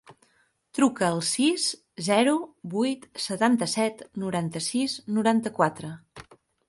Truca 0.77 1.03
al 1.09 1.19
sis, 1.31 1.65
zero, 2.07 2.33
vuit, 2.75 3.05
setanta-set, 3.27 4.03
noranta-sis, 4.25 4.97
noranta-quatre. 5.19 5.93